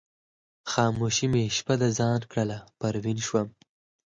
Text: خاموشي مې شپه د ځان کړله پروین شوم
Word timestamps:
خاموشي 0.71 1.27
مې 1.31 1.43
شپه 1.57 1.73
د 1.81 1.83
ځان 1.97 2.21
کړله 2.31 2.59
پروین 2.79 3.17
شوم 3.27 3.47